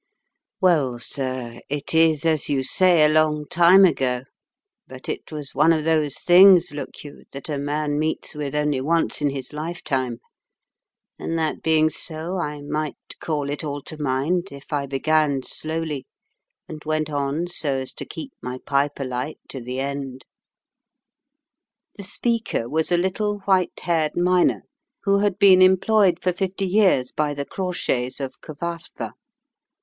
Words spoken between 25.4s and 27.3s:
employed for fifty years